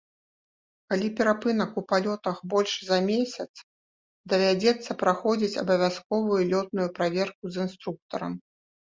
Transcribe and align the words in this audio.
Калі 0.91 1.07
перапынак 1.17 1.75
у 1.81 1.81
палётах 1.91 2.37
большы 2.53 2.81
за 2.87 2.97
месяц, 3.09 3.47
давядзецца 4.33 4.91
праходзіць 5.03 5.59
абавязковую 5.63 6.39
лётную 6.53 6.87
праверку 7.01 7.43
з 7.53 7.67
інструктарам. 7.67 8.33